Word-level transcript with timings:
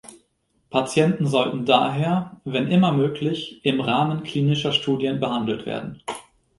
Patienten 0.71 1.27
sollten 1.27 1.63
daher, 1.67 2.41
wenn 2.43 2.69
immer 2.69 2.91
möglich, 2.91 3.63
im 3.63 3.79
Rahmen 3.81 4.23
klinischer 4.23 4.73
Studien 4.73 5.19
behandelt 5.19 5.67
werden. 5.67 6.01